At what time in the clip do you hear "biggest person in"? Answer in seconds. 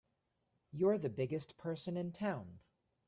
1.11-2.11